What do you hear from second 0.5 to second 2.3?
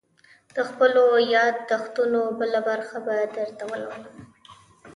_د خپلو ياد دښتونو